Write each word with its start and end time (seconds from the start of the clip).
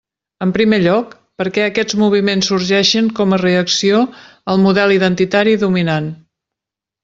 En 0.43 0.51
primer 0.53 0.77
lloc, 0.83 1.11
perquè 1.41 1.63
aquests 1.65 1.97
moviments 2.05 2.49
sorgeixen 2.53 3.11
com 3.21 3.37
a 3.37 3.41
reacció 3.43 4.03
al 4.55 4.63
model 4.67 4.99
identitari 4.99 5.57
dominant. 5.67 6.13